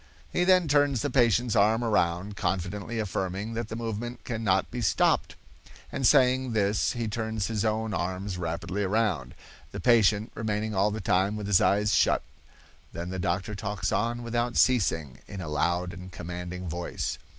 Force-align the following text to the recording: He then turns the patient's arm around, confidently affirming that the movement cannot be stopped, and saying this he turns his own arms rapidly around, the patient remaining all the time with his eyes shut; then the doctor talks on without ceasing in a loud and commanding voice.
He 0.33 0.45
then 0.45 0.67
turns 0.67 1.03
the 1.03 1.11
patient's 1.11 1.55
arm 1.55 1.83
around, 1.83 2.35
confidently 2.35 2.97
affirming 2.97 3.53
that 3.53 3.67
the 3.67 3.75
movement 3.75 4.23
cannot 4.23 4.71
be 4.71 4.81
stopped, 4.81 5.35
and 5.91 6.07
saying 6.07 6.53
this 6.53 6.93
he 6.93 7.07
turns 7.07 7.45
his 7.45 7.63
own 7.63 7.93
arms 7.93 8.39
rapidly 8.39 8.81
around, 8.81 9.35
the 9.71 9.79
patient 9.79 10.31
remaining 10.33 10.73
all 10.73 10.89
the 10.89 11.01
time 11.01 11.35
with 11.35 11.45
his 11.45 11.61
eyes 11.61 11.93
shut; 11.93 12.23
then 12.91 13.11
the 13.11 13.19
doctor 13.19 13.53
talks 13.53 13.91
on 13.91 14.23
without 14.23 14.57
ceasing 14.57 15.19
in 15.27 15.39
a 15.39 15.47
loud 15.47 15.93
and 15.93 16.11
commanding 16.11 16.67
voice. 16.67 17.19